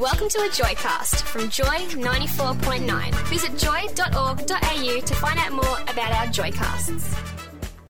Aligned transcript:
Welcome 0.00 0.28
to 0.30 0.38
a 0.40 0.48
Joycast 0.48 1.22
from 1.22 1.48
Joy 1.48 1.64
94.9. 1.64 3.14
Visit 3.28 3.56
joy.org.au 3.56 5.00
to 5.00 5.14
find 5.14 5.38
out 5.38 5.52
more 5.52 5.80
about 5.82 6.10
our 6.12 6.26
Joycasts. 6.26 7.16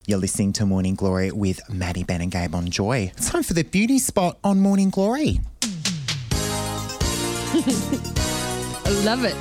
You're 0.06 0.18
listening 0.18 0.52
to 0.54 0.66
Morning 0.66 0.94
Glory 0.94 1.32
with 1.32 1.60
Maddie, 1.70 2.04
Ben, 2.04 2.20
and 2.20 2.30
Gabe 2.30 2.54
on 2.54 2.68
Joy. 2.68 3.12
It's 3.16 3.30
time 3.30 3.42
for 3.42 3.54
the 3.54 3.64
beauty 3.64 3.98
spot 3.98 4.36
on 4.44 4.60
Morning 4.60 4.90
Glory. 4.90 5.40
I 8.84 9.02
love 9.04 9.24
it. 9.24 9.34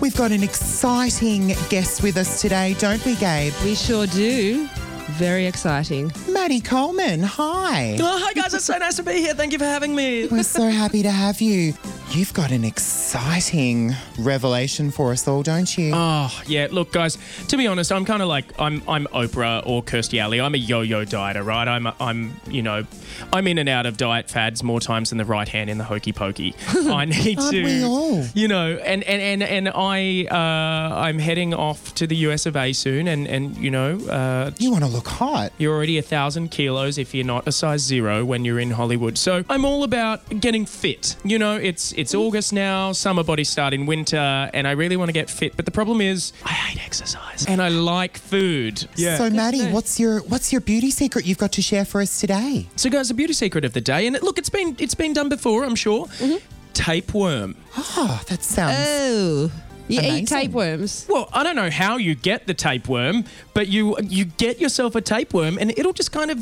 We've 0.00 0.16
got 0.16 0.32
an 0.32 0.42
exciting 0.42 1.54
guest 1.68 2.02
with 2.02 2.16
us 2.16 2.40
today, 2.40 2.74
don't 2.80 3.04
we, 3.04 3.14
Gabe? 3.14 3.52
We 3.62 3.76
sure 3.76 4.08
do. 4.08 4.68
Very 5.12 5.46
exciting. 5.46 6.10
Maddie 6.28 6.60
Coleman, 6.60 7.22
hi. 7.22 7.96
Oh, 8.00 8.18
hi 8.24 8.32
guys, 8.32 8.54
it's 8.54 8.64
so 8.64 8.76
nice 8.78 8.96
to 8.96 9.02
be 9.02 9.12
here. 9.14 9.34
Thank 9.34 9.52
you 9.52 9.58
for 9.58 9.64
having 9.64 9.94
me. 9.94 10.26
We're 10.26 10.42
so 10.42 10.68
happy 10.68 11.02
to 11.02 11.10
have 11.10 11.40
you. 11.40 11.74
You've 12.14 12.34
got 12.34 12.52
an 12.52 12.62
exciting 12.62 13.92
revelation 14.18 14.90
for 14.90 15.12
us 15.12 15.26
all, 15.26 15.42
don't 15.42 15.78
you? 15.78 15.92
Oh 15.94 16.42
yeah, 16.46 16.68
look 16.70 16.92
guys. 16.92 17.16
To 17.48 17.56
be 17.56 17.66
honest, 17.66 17.90
I'm 17.90 18.04
kind 18.04 18.20
of 18.20 18.28
like 18.28 18.44
I'm 18.60 18.82
I'm 18.86 19.06
Oprah 19.06 19.66
or 19.66 19.82
Kirstie 19.82 20.18
Alley. 20.18 20.38
I'm 20.38 20.54
a 20.54 20.58
yo-yo 20.58 21.06
dieter, 21.06 21.42
right? 21.42 21.66
I'm 21.66 21.86
I'm 21.98 22.38
you 22.46 22.60
know 22.60 22.84
I'm 23.32 23.46
in 23.46 23.56
and 23.56 23.66
out 23.66 23.86
of 23.86 23.96
diet 23.96 24.28
fads 24.28 24.62
more 24.62 24.78
times 24.78 25.08
than 25.08 25.16
the 25.16 25.24
right 25.24 25.48
hand 25.48 25.70
in 25.70 25.78
the 25.78 25.84
hokey 25.84 26.12
pokey. 26.12 26.54
I 26.68 27.06
need 27.06 27.38
to, 27.38 28.28
you 28.34 28.46
know, 28.46 28.76
and 28.84 29.02
and 29.04 29.22
and 29.22 29.42
and 29.42 29.68
I 29.74 30.26
uh, 30.30 30.94
I'm 30.94 31.18
heading 31.18 31.54
off 31.54 31.94
to 31.94 32.06
the 32.06 32.16
US 32.16 32.44
of 32.44 32.56
A 32.56 32.74
soon, 32.74 33.08
and 33.08 33.26
and 33.26 33.56
you 33.56 33.70
know. 33.70 33.98
Uh, 33.98 34.50
you 34.58 34.70
want 34.70 34.84
to 34.84 34.90
look 34.90 35.08
hot. 35.08 35.50
You're 35.56 35.74
already 35.74 35.96
a 35.96 36.02
thousand 36.02 36.50
kilos 36.50 36.98
if 36.98 37.14
you're 37.14 37.24
not 37.24 37.48
a 37.48 37.52
size 37.52 37.80
zero 37.80 38.22
when 38.22 38.44
you're 38.44 38.60
in 38.60 38.72
Hollywood. 38.72 39.16
So 39.16 39.44
I'm 39.48 39.64
all 39.64 39.82
about 39.82 40.28
getting 40.40 40.66
fit. 40.66 41.16
You 41.24 41.38
know, 41.38 41.56
it's 41.56 41.92
it's 41.92 42.01
August 42.14 42.52
now, 42.52 42.92
summer 42.92 43.22
bodies 43.22 43.48
start 43.48 43.72
in 43.72 43.86
winter, 43.86 44.16
and 44.16 44.66
I 44.66 44.72
really 44.72 44.96
want 44.96 45.08
to 45.08 45.12
get 45.12 45.30
fit. 45.30 45.56
But 45.56 45.64
the 45.64 45.70
problem 45.70 46.00
is, 46.00 46.32
I 46.44 46.52
hate 46.52 46.84
exercise 46.84 47.46
and 47.46 47.62
I 47.62 47.68
like 47.68 48.18
food. 48.18 48.86
Yeah. 48.96 49.16
So, 49.16 49.30
Maddie, 49.30 49.66
what's 49.66 49.98
your 49.98 50.20
what's 50.22 50.52
your 50.52 50.60
beauty 50.60 50.90
secret 50.90 51.26
you've 51.26 51.38
got 51.38 51.52
to 51.52 51.62
share 51.62 51.84
for 51.84 52.00
us 52.00 52.20
today? 52.20 52.66
So, 52.76 52.90
guys, 52.90 53.08
the 53.08 53.14
beauty 53.14 53.32
secret 53.32 53.64
of 53.64 53.72
the 53.72 53.80
day, 53.80 54.06
and 54.06 54.20
look, 54.22 54.38
it's 54.38 54.50
been 54.50 54.76
it's 54.78 54.94
been 54.94 55.12
done 55.12 55.28
before, 55.28 55.64
I'm 55.64 55.76
sure. 55.76 56.06
Mm-hmm. 56.06 56.36
Tapeworm. 56.72 57.54
Oh, 57.76 58.22
that 58.28 58.42
sounds. 58.42 58.76
Oh. 58.78 59.50
You 59.92 59.98
Amazing. 60.00 60.22
eat 60.24 60.28
tapeworms. 60.28 61.06
Well, 61.08 61.28
I 61.32 61.42
don't 61.42 61.56
know 61.56 61.70
how 61.70 61.96
you 61.98 62.14
get 62.14 62.46
the 62.46 62.54
tapeworm, 62.54 63.24
but 63.54 63.68
you 63.68 63.96
you 64.02 64.24
get 64.24 64.60
yourself 64.60 64.94
a 64.94 65.00
tapeworm, 65.00 65.58
and 65.58 65.70
it'll 65.78 65.92
just 65.92 66.12
kind 66.12 66.30
of 66.30 66.38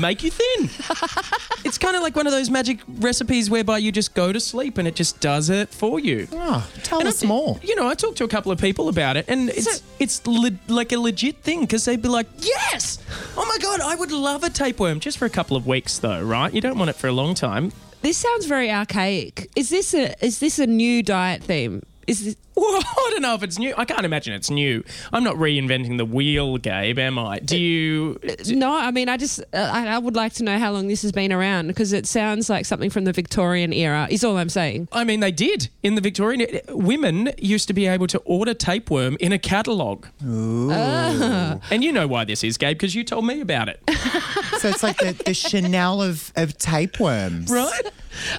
make 0.00 0.22
you 0.22 0.30
thin. 0.30 0.70
it's 1.64 1.78
kind 1.78 1.96
of 1.96 2.02
like 2.02 2.16
one 2.16 2.26
of 2.26 2.32
those 2.32 2.48
magic 2.50 2.78
recipes 3.00 3.50
whereby 3.50 3.78
you 3.78 3.92
just 3.92 4.14
go 4.14 4.32
to 4.32 4.40
sleep 4.40 4.78
and 4.78 4.86
it 4.88 4.94
just 4.94 5.20
does 5.20 5.50
it 5.50 5.68
for 5.68 6.00
you. 6.00 6.26
oh, 6.32 6.66
tell 6.82 7.00
And 7.00 7.08
us 7.08 7.22
I- 7.22 7.26
more. 7.26 7.58
You 7.62 7.74
know, 7.76 7.86
I 7.88 7.94
talked 7.94 8.18
to 8.18 8.24
a 8.24 8.28
couple 8.28 8.50
of 8.52 8.58
people 8.60 8.88
about 8.88 9.16
it, 9.16 9.24
and 9.28 9.50
it's 9.50 9.82
it's 9.98 10.26
le- 10.26 10.58
like 10.68 10.92
a 10.92 10.98
legit 10.98 11.36
thing 11.42 11.60
because 11.60 11.84
they'd 11.84 12.02
be 12.02 12.08
like, 12.08 12.26
"Yes, 12.38 12.98
oh 13.36 13.44
my 13.46 13.58
god, 13.62 13.80
I 13.80 13.94
would 13.94 14.12
love 14.12 14.44
a 14.44 14.50
tapeworm 14.50 15.00
just 15.00 15.18
for 15.18 15.24
a 15.26 15.30
couple 15.30 15.56
of 15.56 15.66
weeks, 15.66 15.98
though, 15.98 16.22
right? 16.22 16.52
You 16.52 16.60
don't 16.60 16.78
want 16.78 16.90
it 16.90 16.96
for 16.96 17.08
a 17.08 17.12
long 17.12 17.34
time." 17.34 17.72
This 18.02 18.18
sounds 18.18 18.44
very 18.44 18.70
archaic. 18.70 19.48
Is 19.56 19.70
this 19.70 19.94
a 19.94 20.14
is 20.24 20.38
this 20.38 20.58
a 20.58 20.66
new 20.66 21.02
diet 21.02 21.42
theme? 21.42 21.82
Is 22.06 22.24
this, 22.24 22.36
Well, 22.56 22.82
I 22.96 23.08
don't 23.12 23.22
know 23.22 23.34
if 23.34 23.42
it's 23.42 23.58
new. 23.58 23.74
I 23.76 23.84
can't 23.84 24.04
imagine 24.04 24.32
it's 24.34 24.50
new. 24.50 24.84
I'm 25.12 25.24
not 25.24 25.36
reinventing 25.36 25.98
the 25.98 26.04
wheel, 26.04 26.56
Gabe, 26.58 26.98
am 26.98 27.18
I? 27.18 27.38
Do 27.40 27.58
you? 27.58 28.18
Uh, 28.28 28.34
no? 28.48 28.74
I 28.74 28.90
mean, 28.90 29.08
I 29.08 29.16
just 29.16 29.40
uh, 29.40 29.70
I, 29.72 29.86
I 29.88 29.98
would 29.98 30.14
like 30.16 30.32
to 30.34 30.44
know 30.44 30.58
how 30.58 30.70
long 30.72 30.88
this 30.88 31.02
has 31.02 31.12
been 31.12 31.32
around 31.32 31.66
because 31.68 31.92
it 31.92 32.06
sounds 32.06 32.48
like 32.48 32.66
something 32.66 32.90
from 32.90 33.04
the 33.04 33.12
Victorian 33.12 33.72
era. 33.72 34.06
Is 34.10 34.24
all 34.24 34.36
I'm 34.36 34.48
saying. 34.48 34.88
I 34.92 35.04
mean, 35.04 35.20
they 35.20 35.32
did 35.32 35.68
in 35.82 35.94
the 35.94 36.00
Victorian. 36.00 36.42
Uh, 36.42 36.76
women 36.76 37.32
used 37.38 37.66
to 37.68 37.74
be 37.74 37.86
able 37.86 38.06
to 38.08 38.18
order 38.20 38.54
tapeworm 38.54 39.16
in 39.20 39.32
a 39.32 39.38
catalogue. 39.38 40.06
Ah. 40.24 41.58
And 41.70 41.82
you 41.82 41.92
know 41.92 42.06
why 42.06 42.24
this 42.24 42.44
is, 42.44 42.56
Gabe, 42.56 42.76
because 42.76 42.94
you 42.94 43.04
told 43.04 43.26
me 43.26 43.40
about 43.40 43.68
it. 43.68 43.80
So 44.58 44.70
it's 44.70 44.82
like 44.82 44.96
the, 44.96 45.12
the 45.26 45.34
Chanel 45.34 46.00
of, 46.00 46.32
of 46.36 46.56
tapeworms. 46.56 47.50
right? 47.50 47.82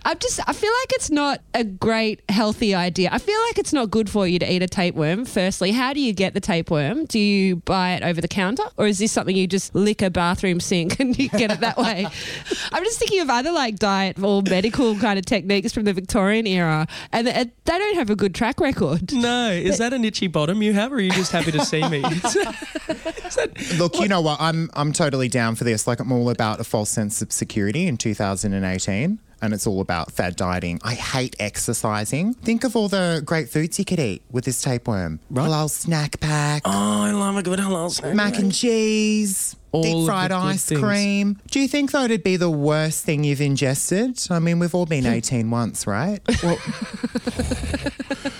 I'm 0.06 0.18
just 0.18 0.40
I 0.48 0.54
feel 0.54 0.72
like 0.72 0.94
it's 0.94 1.12
not 1.12 1.42
a 1.54 1.64
great 1.64 2.22
healthy 2.30 2.74
idea. 2.74 3.10
I 3.12 3.20
feel 3.20 3.40
like 3.48 3.60
it's 3.60 3.74
not 3.74 3.92
good 3.92 4.05
for 4.10 4.28
you 4.28 4.40
to 4.40 4.52
eat 4.52 4.62
a 4.64 4.68
tapeworm. 4.68 5.26
Firstly, 5.26 5.72
how 5.72 5.94
do 5.94 6.00
you 6.00 6.14
get 6.14 6.34
the 6.34 6.40
tapeworm? 6.40 7.06
Do 7.06 7.20
you 7.20 7.58
buy 7.58 7.94
it 7.94 8.04
over 8.04 8.22
the 8.22 8.28
counter 8.28 8.64
or 8.78 8.88
is 8.88 9.00
this 9.00 9.12
something 9.12 9.36
you 9.36 9.48
just 9.48 9.74
lick 9.76 10.02
a 10.02 10.10
bathroom 10.10 10.60
sink 10.60 11.00
and 11.00 11.18
you 11.18 11.30
get 11.30 11.52
it 11.52 11.60
that 11.62 11.78
way? 11.78 12.06
I'm 12.72 12.84
just 12.84 13.00
thinking 13.00 13.22
of 13.22 13.30
other 13.30 13.52
like 13.52 13.78
diet 13.78 14.22
or 14.22 14.42
medical 14.42 14.96
kind 14.98 15.18
of 15.20 15.26
techniques 15.26 15.74
from 15.74 15.84
the 15.86 15.94
Victorian 15.94 16.48
era 16.48 16.88
and 17.12 17.28
they 17.28 17.52
they 17.66 17.78
don't 17.78 17.96
have 17.96 18.10
a 18.10 18.16
good 18.16 18.36
track 18.36 18.60
record. 18.60 19.12
No. 19.14 19.50
Is 19.52 19.78
that 19.80 19.94
an 19.94 20.06
itchy 20.06 20.28
bottom 20.28 20.62
you 20.62 20.74
have, 20.74 20.92
or 20.92 20.96
are 20.98 21.02
you 21.02 21.12
just 21.12 21.32
happy 21.32 21.52
to 21.52 21.66
see 21.66 21.88
me? 21.88 22.02
That- 23.36 23.76
Look, 23.78 24.00
you 24.00 24.08
know 24.08 24.22
what? 24.22 24.40
I'm 24.40 24.70
I'm 24.74 24.94
totally 24.94 25.28
down 25.30 25.56
for 25.56 25.64
this. 25.64 25.88
Like 25.88 26.00
I'm 26.00 26.12
all 26.12 26.30
about 26.30 26.60
a 26.60 26.64
false 26.64 26.90
sense 26.90 27.22
of 27.22 27.32
security 27.32 27.88
in 27.88 27.98
2018. 27.98 29.20
And 29.46 29.54
it's 29.54 29.68
all 29.68 29.80
about 29.80 30.12
fad 30.12 30.36
dieting. 30.36 30.80
I 30.84 30.96
hate 30.96 31.36
exercising. 31.40 32.34
Think 32.34 32.64
of 32.64 32.76
all 32.76 32.88
the 32.88 33.22
great 33.24 33.48
foods 33.48 33.78
you 33.78 33.86
could 33.86 34.00
eat 34.00 34.24
with 34.32 34.44
this 34.44 34.60
tapeworm. 34.60 35.20
Right. 35.30 35.48
Halal 35.48 35.70
snack 35.70 36.20
pack, 36.20 36.64
oh, 36.66 36.72
I 37.04 37.12
love 37.12 37.38
a 37.38 37.44
good 37.44 37.60
halal 37.60 37.92
snack. 37.92 38.16
mac 38.16 38.40
and 38.40 38.52
cheese, 38.52 39.56
All 39.72 39.84
deep 39.84 40.08
fried 40.08 40.32
ice 40.32 40.66
things. 40.66 40.82
cream. 40.82 41.40
Do 41.52 41.60
you 41.60 41.68
think 41.68 41.92
though 41.92 42.06
it'd 42.06 42.24
be 42.24 42.38
the 42.38 42.50
worst 42.50 43.06
thing 43.06 43.24
you've 43.24 43.40
ingested? 43.40 44.20
I 44.32 44.40
mean, 44.40 44.58
we've 44.58 44.74
all 44.74 44.88
been 44.88 45.04
hmm. 45.04 45.12
18 45.12 45.52
once, 45.52 45.86
right? 45.86 46.20
Well, 46.42 46.58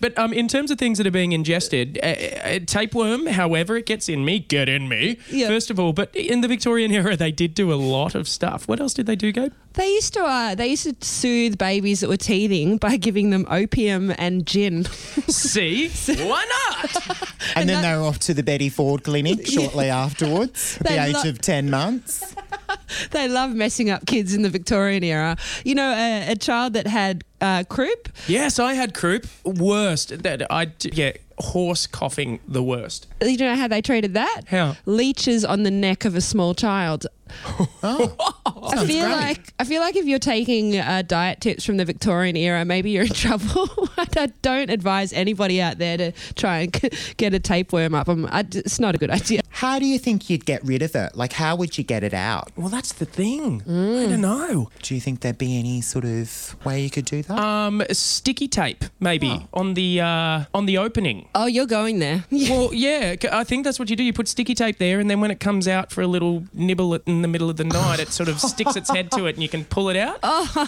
but 0.00 0.16
um, 0.18 0.32
in 0.32 0.48
terms 0.48 0.70
of 0.70 0.78
things 0.78 0.98
that 0.98 1.06
are 1.06 1.12
being 1.12 1.32
ingested, 1.32 1.98
uh, 2.02 2.06
uh, 2.06 2.58
tapeworm, 2.66 3.26
however 3.26 3.76
it 3.76 3.86
gets 3.86 4.08
in 4.08 4.24
me, 4.24 4.38
get 4.38 4.68
in 4.68 4.88
me. 4.88 5.18
Yeah. 5.30 5.48
First 5.48 5.70
of 5.70 5.78
all, 5.80 5.92
but 5.92 6.14
in 6.14 6.40
the 6.40 6.48
Victorian 6.48 6.92
era, 6.92 7.16
they 7.16 7.32
did 7.32 7.54
do 7.54 7.72
a 7.72 7.76
lot 7.76 8.14
of 8.14 8.28
stuff. 8.28 8.68
What 8.68 8.80
else 8.80 8.94
did 8.94 9.06
they 9.06 9.16
do, 9.16 9.32
Gabe? 9.32 9.52
They 9.74 9.88
used 9.88 10.14
to 10.14 10.24
uh, 10.24 10.54
they 10.54 10.68
used 10.68 10.84
to 10.84 11.06
soothe 11.06 11.56
babies 11.56 12.00
that 12.00 12.08
were 12.08 12.16
teething 12.16 12.78
by 12.78 12.96
giving 12.96 13.30
them 13.30 13.46
opium 13.48 14.12
and 14.18 14.46
gin. 14.46 14.84
See, 15.28 15.88
why 15.88 16.44
not? 16.44 17.28
And, 17.54 17.68
then 17.68 17.82
they 17.82 17.96
were 17.96 18.04
off 18.06 18.18
to 18.20 18.34
the 18.34 18.42
Betty 18.42 18.68
Ford 18.68 19.02
Clinic 19.02 19.46
shortly 19.50 19.88
afterwards, 19.88 20.76
at 20.80 20.86
the 20.86 21.02
age 21.02 21.14
lo- 21.14 21.30
of 21.30 21.40
10 21.40 21.70
months. 21.70 22.34
they 23.10 23.28
love 23.28 23.54
messing 23.54 23.90
up 23.90 24.06
kids 24.06 24.34
in 24.34 24.42
the 24.42 24.50
Victorian 24.50 25.04
era. 25.04 25.36
You 25.64 25.74
know, 25.74 25.90
a, 25.90 26.32
a 26.32 26.36
child 26.36 26.72
that 26.74 26.86
had 26.86 27.24
uh, 27.40 27.64
croup. 27.68 28.08
Yes, 28.26 28.58
I 28.58 28.74
had 28.74 28.94
croup. 28.94 29.26
Worst. 29.44 30.22
That 30.22 30.50
I 30.50 30.72
yeah, 30.82 31.12
horse 31.38 31.86
coughing. 31.86 32.40
The 32.46 32.62
worst. 32.62 33.06
You 33.22 33.36
know 33.38 33.56
how 33.56 33.68
they 33.68 33.82
treated 33.82 34.14
that? 34.14 34.42
How? 34.48 34.76
Leeches 34.86 35.44
on 35.44 35.62
the 35.62 35.70
neck 35.70 36.04
of 36.04 36.14
a 36.14 36.20
small 36.20 36.54
child. 36.54 37.06
I 37.82 38.86
feel 38.86 39.04
great. 39.04 39.16
like 39.16 39.52
I 39.58 39.64
feel 39.64 39.82
like 39.82 39.96
if 39.96 40.06
you're 40.06 40.18
taking 40.18 40.78
uh, 40.78 41.02
diet 41.06 41.40
tips 41.40 41.64
from 41.64 41.76
the 41.76 41.84
Victorian 41.84 42.36
era, 42.36 42.64
maybe 42.64 42.90
you're 42.90 43.04
in 43.04 43.08
trouble. 43.12 43.68
I 43.98 44.26
don't 44.42 44.70
advise 44.70 45.12
anybody 45.12 45.60
out 45.60 45.78
there 45.78 45.96
to 45.98 46.12
try 46.36 46.60
and 46.60 46.72
get 47.16 47.34
a 47.34 47.40
tapeworm 47.40 47.94
up. 47.94 48.08
Um, 48.08 48.26
I, 48.30 48.46
it's 48.50 48.80
not 48.80 48.94
a 48.94 48.98
good 48.98 49.10
idea. 49.10 49.42
How 49.50 49.78
do 49.78 49.86
you 49.86 49.98
think 49.98 50.30
you'd 50.30 50.44
get 50.46 50.64
rid 50.64 50.82
of 50.82 50.94
it? 50.94 51.16
Like, 51.16 51.32
how 51.32 51.56
would 51.56 51.76
you 51.78 51.82
get 51.84 52.04
it 52.04 52.14
out? 52.14 52.50
Well, 52.56 52.68
that's 52.68 52.92
the 52.92 53.04
thing. 53.04 53.62
I 53.62 54.06
don't 54.06 54.20
know. 54.20 54.70
Do 54.82 54.94
you 54.94 55.00
think 55.00 55.20
there'd 55.20 55.38
be 55.38 55.58
any 55.58 55.80
sort 55.80 56.04
of 56.04 56.54
way 56.64 56.80
you 56.82 56.90
could 56.90 57.06
do 57.06 57.22
that? 57.22 57.38
Um, 57.38 57.82
sticky 57.90 58.46
tape 58.48 58.84
maybe 59.00 59.46
on 59.52 59.74
the 59.74 60.00
uh, 60.00 60.44
on 60.54 60.66
the 60.66 60.78
opening. 60.78 61.28
Oh, 61.34 61.46
you're 61.46 61.66
going 61.66 61.98
there. 61.98 62.24
Well, 62.48 62.72
yeah, 62.72 63.16
I 63.32 63.44
think 63.44 63.64
that's 63.64 63.78
what 63.78 63.90
you 63.90 63.96
do. 63.96 64.02
You 64.04 64.12
put 64.12 64.26
sticky 64.28 64.54
tape 64.54 64.78
there, 64.78 65.00
and 65.00 65.10
then 65.10 65.20
when 65.20 65.30
it 65.30 65.40
comes 65.40 65.66
out 65.68 65.90
for 65.90 66.02
a 66.02 66.06
little 66.06 66.44
nibble 66.54 66.94
at- 66.94 67.02
in 67.06 67.22
the 67.22 67.28
middle 67.28 67.50
of 67.50 67.56
the 67.56 67.64
night, 67.64 67.98
it 68.00 68.08
sort 68.08 68.28
of 68.28 68.40
sticks 68.40 68.74
its 68.76 68.90
head 68.90 69.10
to 69.12 69.26
it, 69.26 69.34
and 69.34 69.42
you 69.42 69.48
can 69.48 69.64
pull 69.64 69.88
it 69.88 69.96
out. 69.96 70.18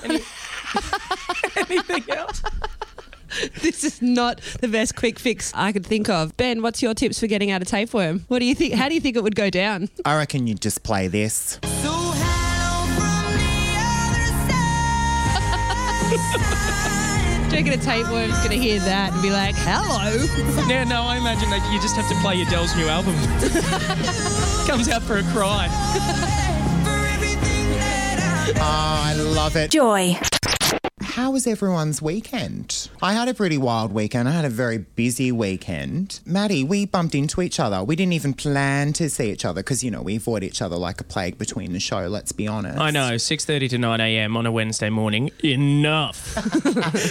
Any- 0.04 0.20
anything 1.56 2.04
else? 2.10 2.42
this 3.62 3.84
is 3.84 4.02
not 4.02 4.40
the 4.60 4.68
best 4.68 4.96
quick 4.96 5.18
fix 5.18 5.52
I 5.54 5.72
could 5.72 5.86
think 5.86 6.08
of. 6.08 6.36
Ben, 6.36 6.62
what's 6.62 6.82
your 6.82 6.94
tips 6.94 7.20
for 7.20 7.26
getting 7.26 7.50
out 7.50 7.62
of 7.62 7.68
tapeworm? 7.68 8.24
What 8.28 8.40
do 8.40 8.44
you 8.44 8.54
think? 8.54 8.74
How 8.74 8.88
do 8.88 8.94
you 8.94 9.00
think 9.00 9.16
it 9.16 9.22
would 9.22 9.36
go 9.36 9.50
down? 9.50 9.88
I 10.04 10.16
reckon 10.16 10.46
you'd 10.46 10.60
just 10.60 10.82
play 10.82 11.08
this. 11.08 11.58
Do 17.50 17.56
you 17.56 17.64
reckon 17.64 17.80
a 17.80 17.82
tapeworm's 17.82 18.38
going 18.38 18.50
to 18.50 18.58
hear 18.58 18.78
that 18.80 19.12
and 19.12 19.22
be 19.22 19.30
like, 19.30 19.54
hello? 19.58 20.12
Yeah, 20.68 20.84
no, 20.84 21.02
I 21.02 21.16
imagine 21.16 21.50
that 21.50 21.68
you 21.72 21.80
just 21.80 21.96
have 21.96 22.08
to 22.08 22.14
play 22.20 22.36
your 22.36 22.46
Adele's 22.46 22.76
new 22.76 22.86
album. 22.86 23.14
Comes 24.66 24.88
out 24.88 25.02
for 25.02 25.18
a 25.18 25.22
cry. 25.32 25.68
Oh, 28.56 29.02
I 29.04 29.14
love 29.14 29.56
it. 29.56 29.70
Joy. 29.70 30.16
How 31.20 31.32
was 31.32 31.46
everyone's 31.46 32.00
weekend? 32.00 32.88
I 33.02 33.12
had 33.12 33.28
a 33.28 33.34
pretty 33.34 33.58
wild 33.58 33.92
weekend. 33.92 34.26
I 34.26 34.32
had 34.32 34.46
a 34.46 34.48
very 34.48 34.78
busy 34.78 35.30
weekend. 35.30 36.18
Maddie, 36.24 36.64
we 36.64 36.86
bumped 36.86 37.14
into 37.14 37.42
each 37.42 37.60
other. 37.60 37.84
We 37.84 37.94
didn't 37.94 38.14
even 38.14 38.32
plan 38.32 38.94
to 38.94 39.10
see 39.10 39.30
each 39.30 39.44
other 39.44 39.60
because, 39.62 39.84
you 39.84 39.90
know, 39.90 40.00
we 40.00 40.16
avoid 40.16 40.42
each 40.42 40.62
other 40.62 40.76
like 40.76 40.98
a 40.98 41.04
plague 41.04 41.36
between 41.36 41.74
the 41.74 41.78
show, 41.78 42.06
let's 42.06 42.32
be 42.32 42.48
honest. 42.48 42.78
I 42.78 42.90
know, 42.90 43.16
6.30 43.16 43.68
to 43.68 43.76
9 43.78 44.00
a.m. 44.00 44.34
on 44.34 44.46
a 44.46 44.50
Wednesday 44.50 44.88
morning. 44.88 45.30
Enough. 45.44 46.38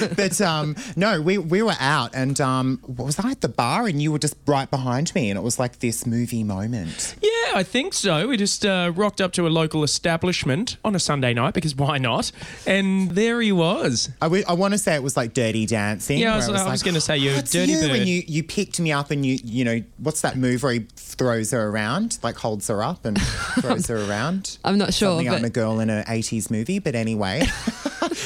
But 0.16 0.42
um, 0.42 0.76
no, 0.96 1.22
we, 1.22 1.38
we 1.38 1.62
were 1.62 1.76
out 1.80 2.12
and 2.14 2.40
um, 2.42 2.80
what 2.86 3.06
was 3.06 3.20
I 3.20 3.32
at 3.32 3.42
the 3.42 3.50
bar 3.50 3.88
and 3.88 4.02
you 4.02 4.12
were 4.12 4.20
just 4.20 4.36
right 4.46 4.70
behind 4.70 5.14
me 5.14 5.30
and 5.30 5.38
it 5.38 5.42
was 5.42 5.60
like 5.60 5.80
this 5.80 6.06
movie 6.06 6.44
moment. 6.44 7.16
yeah, 7.22 7.52
I 7.54 7.64
think 7.64 7.94
so. 7.94 8.28
We 8.28 8.38
just 8.38 8.66
uh, 8.66 8.92
rocked 8.96 9.22
up 9.22 9.34
to 9.34 9.48
a 9.48 9.50
local 9.50 9.84
establishment 9.84 10.78
on 10.84 10.96
a 10.96 11.00
Sunday 11.00 11.34
night 11.34 11.54
because 11.54 11.76
why 11.76 11.98
not? 11.98 12.32
And 12.66 13.12
there 13.12 13.42
he 13.42 13.52
was. 13.52 13.99
I, 14.22 14.26
w- 14.26 14.44
I 14.48 14.54
want 14.54 14.74
to 14.74 14.78
say 14.78 14.96
it 14.96 15.04
was 15.04 15.18
like 15.18 15.34
Dirty 15.34 15.66
Dancing. 15.66 16.20
Yeah, 16.20 16.34
I 16.34 16.38
was- 16.38 16.48
it 16.48 16.56
I 16.56 16.72
was 16.72 16.84
gonna 16.84 17.02
say 17.02 17.18
you, 17.18 17.32
"Oh, 17.32 17.42
Dirty 17.42 17.72
you," 17.74 17.80
Bird. 17.82 17.92
And 17.92 18.08
you, 18.08 18.24
you 18.28 18.44
picked 18.44 18.80
me 18.80 18.92
up 18.92 19.12
and 19.12 19.26
you, 19.26 19.38
you 19.44 19.66
know, 19.66 19.82
what's 19.98 20.22
that 20.22 20.38
move 20.38 20.64
where 20.64 20.74
he 20.74 20.86
throws 20.96 21.52
her 21.52 21.68
around, 21.68 22.20
like 22.24 22.36
holds 22.38 22.68
her 22.68 22.82
up 22.84 23.06
and 23.06 23.20
throws 23.62 23.88
her 23.88 23.98
around? 24.10 24.58
I'm 24.64 24.78
not 24.78 24.94
sure, 24.94 25.18
Something 25.18 25.30
I'm 25.34 25.44
a 25.46 25.50
girl 25.50 25.80
in 25.80 25.90
an 25.90 26.04
80s 26.06 26.50
movie, 26.52 26.80
but 26.80 26.96
anyway. 26.96 27.44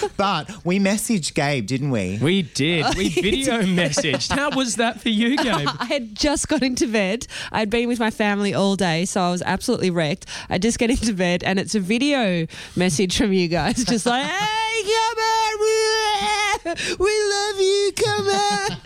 but 0.18 0.50
we 0.66 0.80
messaged 0.80 1.34
Gabe, 1.34 1.66
didn't 1.66 1.92
we? 1.92 2.20
We 2.22 2.44
did. 2.44 2.86
We 2.96 3.10
video 3.22 3.62
messaged. 3.62 4.32
How 4.32 4.50
was 4.52 4.76
that 4.78 5.02
for 5.02 5.10
you, 5.10 5.38
Gabe? 5.38 5.68
I 5.80 5.86
had 5.86 6.16
just 6.16 6.48
got 6.48 6.64
into 6.64 6.88
bed. 6.88 7.28
I'd 7.52 7.70
been 7.70 7.88
with 7.88 8.00
my 8.00 8.12
family 8.12 8.54
all 8.54 8.76
day, 8.76 9.06
so 9.06 9.22
I 9.22 9.32
was 9.32 9.42
absolutely 9.42 9.90
wrecked. 9.90 10.26
I 10.50 10.58
just 10.58 10.80
get 10.80 10.90
into 10.90 11.14
bed, 11.14 11.44
and 11.44 11.60
it's 11.60 11.76
a 11.76 11.80
video 11.80 12.48
message 12.76 13.18
from 13.18 13.34
you 13.34 13.48
guys, 13.48 13.84
just 13.86 14.06
like, 14.06 14.26
"Hey, 14.26 14.84
come 14.84 15.18
on, 15.18 16.33
love 16.66 17.60
you, 17.60 17.92
come 17.96 18.28
on." 18.28 18.78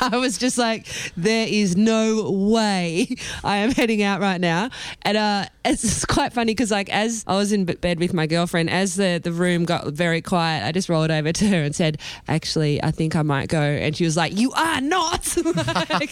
I 0.12 0.16
was 0.18 0.38
just 0.38 0.58
like, 0.58 0.86
"There 1.16 1.46
is 1.48 1.76
no 1.76 2.30
way 2.30 3.08
I 3.44 3.58
am 3.58 3.70
heading 3.72 4.02
out 4.02 4.20
right 4.20 4.40
now," 4.40 4.70
and 5.02 5.16
uh, 5.16 5.46
it's 5.64 6.04
quite 6.04 6.32
funny 6.32 6.52
because, 6.52 6.70
like, 6.70 6.88
as 6.90 7.24
I 7.26 7.36
was 7.36 7.52
in 7.52 7.64
bed 7.64 7.98
with 7.98 8.12
my 8.14 8.26
girlfriend, 8.26 8.70
as 8.70 8.96
the 8.96 9.20
the 9.22 9.32
room 9.32 9.64
got 9.64 9.86
very 9.92 10.20
quiet, 10.22 10.64
I 10.64 10.72
just 10.72 10.88
rolled 10.88 11.10
over 11.10 11.32
to 11.32 11.48
her 11.48 11.62
and 11.62 11.74
said, 11.74 11.98
"Actually, 12.28 12.82
I 12.82 12.90
think 12.90 13.16
I 13.16 13.22
might 13.22 13.48
go," 13.48 13.60
and 13.60 13.96
she 13.96 14.04
was 14.04 14.16
like, 14.16 14.36
"You 14.38 14.52
are 14.52 14.80
not." 14.80 15.36
Like, 15.88 16.10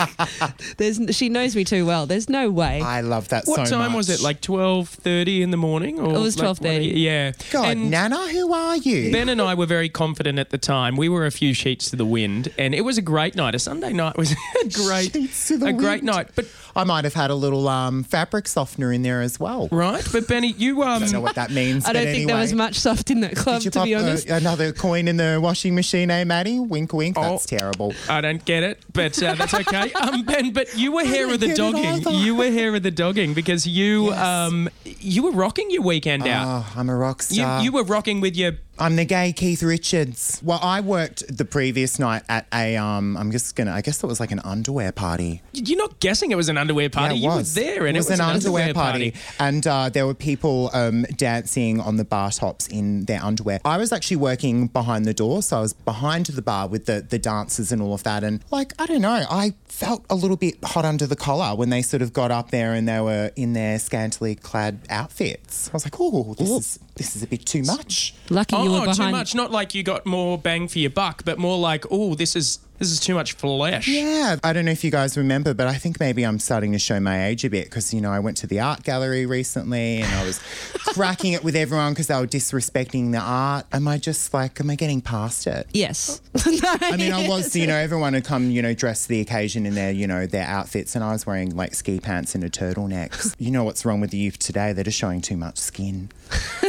there's 0.76 1.00
she 1.16 1.28
knows 1.28 1.54
me 1.56 1.64
too 1.64 1.84
well. 1.86 2.06
There's 2.06 2.28
no 2.28 2.50
way. 2.50 2.80
I 2.80 3.00
love 3.00 3.28
that 3.28 3.44
What 3.46 3.66
so 3.68 3.76
time 3.76 3.92
was 3.92 4.08
it? 4.08 4.20
Like 4.22 4.40
12.30 4.40 5.40
in 5.40 5.50
the 5.50 5.56
morning? 5.56 5.98
Or 6.00 6.14
It 6.14 6.18
was 6.20 6.38
like, 6.38 6.58
12:30. 6.58 6.92
Yeah. 6.94 7.32
God, 7.50 7.68
And- 7.68 7.90
Nana, 7.90 8.28
who 8.30 8.52
are 8.52 8.76
you? 8.76 9.12
Ben 9.12 9.28
and 9.28 9.40
I 9.40 9.54
were 9.54 9.66
very 9.66 9.88
confident 9.88 10.38
at 10.38 10.50
the 10.50 10.58
time. 10.58 10.83
We 10.96 11.08
were 11.08 11.26
a 11.26 11.30
few 11.30 11.54
sheets 11.54 11.90
to 11.90 11.96
the 11.96 12.04
wind, 12.06 12.52
and 12.58 12.74
it 12.74 12.82
was 12.82 12.98
a 12.98 13.02
great 13.02 13.34
night. 13.34 13.54
A 13.54 13.58
Sunday 13.58 13.92
night 13.92 14.16
was 14.16 14.32
a 14.64 14.68
great, 14.68 15.12
Sheets 15.12 15.48
to 15.48 15.58
the 15.58 15.66
a 15.66 15.72
great 15.72 16.02
night. 16.04 16.28
But 16.34 16.46
I 16.76 16.84
might 16.84 17.04
have 17.04 17.14
had 17.14 17.30
a 17.30 17.34
little 17.34 17.68
um, 17.68 18.02
fabric 18.04 18.48
softener 18.48 18.92
in 18.92 19.02
there 19.02 19.22
as 19.22 19.38
well. 19.40 19.68
right, 19.70 20.04
but 20.12 20.26
Benny, 20.28 20.52
you 20.52 20.82
um, 20.82 20.88
I 20.88 20.98
don't 21.00 21.12
know 21.12 21.20
what 21.20 21.36
that 21.36 21.50
means. 21.50 21.84
I 21.88 21.92
don't 21.92 22.04
but 22.04 22.10
think 22.12 22.26
there 22.28 22.36
was 22.36 22.52
much 22.52 22.74
soft 22.76 23.10
in 23.10 23.20
that 23.20 23.36
club, 23.36 23.58
Did 23.60 23.64
you 23.66 23.70
to 23.72 23.78
pop 23.78 23.84
be 23.86 23.94
honest. 23.94 24.28
another 24.28 24.72
coin 24.72 25.08
in 25.08 25.16
the 25.16 25.38
washing 25.42 25.74
machine, 25.74 26.10
eh, 26.10 26.24
Maddie? 26.24 26.58
Wink, 26.60 26.92
wink. 26.92 27.16
That's 27.16 27.44
Oh. 27.52 27.56
terrible. 27.58 27.94
I 28.08 28.20
don't 28.20 28.44
get 28.44 28.62
it, 28.62 28.82
but 28.92 29.20
uh, 29.22 29.34
that's 29.34 29.54
okay. 29.54 29.92
Um, 30.04 30.22
Ben, 30.24 30.52
but 30.52 30.76
you 30.76 30.92
were 30.92 31.04
here 31.04 31.28
don't 31.28 31.40
the 31.40 31.54
dogging. 31.54 32.02
You 32.18 32.34
were 32.34 32.50
here 32.50 32.72
with 32.72 32.82
the 32.82 32.90
dogging 32.90 33.32
because 33.34 33.66
you 33.66 34.06
Yes. 34.10 34.18
um, 34.18 34.68
you 34.84 35.22
were 35.22 35.30
rocking 35.30 35.70
your 35.70 35.82
weekend 35.82 36.26
out. 36.26 36.46
Oh, 36.66 36.72
I'm 36.80 36.88
a 36.90 36.96
rock 36.96 37.20
You, 37.30 37.36
star. 37.36 37.62
you 37.62 37.72
were 37.72 37.84
rocking 37.84 38.20
with 38.20 38.36
your 38.36 38.52
I'm 38.76 38.96
the 38.96 39.04
gay 39.04 39.32
Keith 39.32 39.62
Richards. 39.62 40.40
Well, 40.42 40.58
I 40.60 40.80
worked 40.80 41.24
the 41.36 41.44
previous 41.44 42.00
night 42.00 42.22
at 42.28 42.46
a 42.52 42.76
um. 42.76 43.16
I'm 43.16 43.30
just 43.30 43.54
gonna. 43.54 43.72
I 43.72 43.82
guess 43.82 44.02
it 44.02 44.06
was 44.06 44.18
like 44.18 44.32
an 44.32 44.40
underwear 44.40 44.90
party. 44.90 45.42
You're 45.52 45.78
not 45.78 46.00
guessing 46.00 46.32
it 46.32 46.34
was 46.34 46.48
an 46.48 46.58
underwear 46.58 46.90
party. 46.90 47.14
Yeah, 47.14 47.18
it 47.18 47.32
you 47.32 47.38
was. 47.38 47.54
were 47.54 47.62
there, 47.62 47.86
and 47.86 47.96
it 47.96 48.00
was, 48.00 48.10
an, 48.10 48.20
underwear, 48.20 48.74
party. 48.74 49.12
party. 49.12 49.24
and 49.38 49.64
uh, 49.66 49.90
there 49.90 50.06
were 50.06 50.14
people 50.14 50.70
um, 50.72 51.02
dancing 51.16 51.80
on 51.80 51.96
the 51.98 52.04
bar 52.04 52.32
tops 52.32 52.66
in 52.66 53.04
their 53.04 53.22
underwear. 53.22 53.60
I 53.64 53.76
was 53.76 53.92
actually 53.92 54.16
working 54.16 54.66
behind 54.66 55.04
the 55.04 55.14
door, 55.14 55.42
so 55.42 55.58
I 55.58 55.60
was 55.60 55.72
behind 55.72 56.26
the 56.26 56.42
bar 56.42 56.66
with 56.66 56.86
the 56.86 57.00
the 57.00 57.18
dancers 57.18 57.70
and 57.70 57.80
all 57.80 57.94
of 57.94 58.02
that. 58.02 58.24
And 58.24 58.44
like, 58.50 58.72
I 58.80 58.86
don't 58.86 59.02
know, 59.02 59.24
I 59.30 59.54
felt 59.66 60.04
a 60.10 60.16
little 60.16 60.36
bit 60.36 60.62
hot 60.64 60.84
under 60.84 61.06
the 61.06 61.16
collar 61.16 61.56
when 61.56 61.70
they 61.70 61.82
sort 61.82 62.02
of 62.02 62.12
got 62.12 62.30
up 62.32 62.50
there 62.50 62.72
and 62.72 62.88
they 62.88 63.00
were 63.00 63.30
in 63.36 63.52
their 63.52 63.78
scantily 63.78 64.34
clad 64.34 64.80
outfits. 64.90 65.68
I 65.68 65.72
was 65.74 65.86
like, 65.86 65.94
oh, 66.00 66.34
this 66.34 66.50
is 66.50 66.78
this 66.96 67.16
is 67.16 67.22
a 67.22 67.26
bit 67.26 67.44
too 67.44 67.62
much. 67.62 68.14
Lucky 68.30 68.56
you 68.56 68.70
were 68.70 68.86
Oh, 68.88 68.92
too 68.92 69.10
much. 69.10 69.34
Not 69.34 69.50
like 69.50 69.74
you 69.74 69.82
got 69.82 70.06
more 70.06 70.38
bang 70.38 70.68
for 70.68 70.78
your 70.78 70.90
buck, 70.90 71.24
but 71.24 71.38
more 71.38 71.58
like, 71.58 71.84
oh, 71.90 72.14
this 72.14 72.36
is 72.36 72.58
this 72.78 72.90
is 72.90 73.00
too 73.00 73.14
much 73.14 73.34
flesh. 73.34 73.86
Yeah, 73.86 74.36
I 74.42 74.52
don't 74.52 74.64
know 74.64 74.72
if 74.72 74.82
you 74.82 74.90
guys 74.90 75.16
remember, 75.16 75.54
but 75.54 75.66
I 75.66 75.74
think 75.74 76.00
maybe 76.00 76.24
I'm 76.24 76.38
starting 76.38 76.72
to 76.72 76.78
show 76.78 76.98
my 76.98 77.26
age 77.26 77.44
a 77.44 77.50
bit 77.50 77.64
because, 77.66 77.94
you 77.94 78.00
know, 78.00 78.10
I 78.10 78.18
went 78.18 78.36
to 78.38 78.46
the 78.46 78.60
art 78.60 78.82
gallery 78.82 79.26
recently 79.26 80.02
and 80.02 80.12
I 80.12 80.24
was 80.24 80.38
cracking 80.74 81.32
it 81.34 81.44
with 81.44 81.54
everyone 81.54 81.92
because 81.92 82.08
they 82.08 82.16
were 82.16 82.26
disrespecting 82.26 83.12
the 83.12 83.20
art. 83.20 83.66
Am 83.72 83.86
I 83.86 83.98
just 83.98 84.34
like, 84.34 84.60
am 84.60 84.70
I 84.70 84.74
getting 84.74 85.00
past 85.00 85.46
it? 85.46 85.68
Yes. 85.72 86.20
I 86.44 86.96
mean, 86.96 87.12
I 87.12 87.28
was, 87.28 87.54
you 87.54 87.66
know, 87.66 87.76
everyone 87.84 88.14
had 88.14 88.24
come, 88.24 88.50
you 88.50 88.60
know, 88.60 88.74
dressed 88.74 89.06
for 89.06 89.12
the 89.12 89.20
occasion 89.20 89.66
in 89.66 89.74
their, 89.74 89.92
you 89.92 90.06
know, 90.06 90.26
their 90.26 90.46
outfits, 90.46 90.94
and 90.94 91.04
I 91.04 91.12
was 91.12 91.26
wearing 91.26 91.54
like 91.54 91.74
ski 91.74 92.00
pants 92.00 92.34
and 92.34 92.42
a 92.42 92.50
turtleneck. 92.50 93.34
You 93.38 93.50
know 93.50 93.64
what's 93.64 93.84
wrong 93.84 94.00
with 94.00 94.10
the 94.10 94.18
youth 94.18 94.38
today? 94.38 94.72
They're 94.72 94.84
just 94.84 94.98
showing 94.98 95.20
too 95.20 95.36
much 95.36 95.58
skin. 95.58 96.10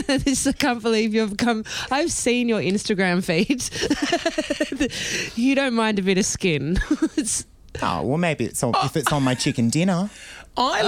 this 0.07 0.45
I 0.45 0.51
can't 0.51 0.81
believe 0.81 1.13
you've 1.13 1.37
come. 1.37 1.63
I've 1.89 2.11
seen 2.11 2.47
your 2.47 2.59
Instagram 2.59 3.23
feed. 3.23 3.63
you 5.37 5.55
don't 5.55 5.73
mind 5.73 5.94
a 5.99 6.03
bit 6.03 6.17
of 6.17 6.25
skin. 6.25 6.77
It's- 7.17 7.45
Oh, 7.81 8.03
well, 8.03 8.17
maybe 8.17 8.45
it's 8.45 8.63
on, 8.63 8.73
if 8.85 8.95
it's 8.95 9.11
on 9.11 9.21
my 9.21 9.35
chicken 9.35 9.69
dinner. 9.69 10.09
I 10.55 10.79
Oh. 10.81 10.85